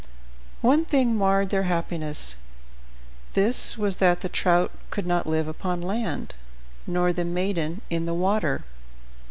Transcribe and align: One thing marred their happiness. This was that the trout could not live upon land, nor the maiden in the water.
One 0.61 0.83
thing 0.83 1.15
marred 1.15 1.51
their 1.51 1.61
happiness. 1.69 2.37
This 3.35 3.77
was 3.77 3.97
that 3.97 4.21
the 4.21 4.29
trout 4.29 4.71
could 4.89 5.05
not 5.05 5.27
live 5.27 5.47
upon 5.47 5.79
land, 5.79 6.33
nor 6.87 7.13
the 7.13 7.23
maiden 7.23 7.81
in 7.91 8.07
the 8.07 8.15
water. 8.15 8.63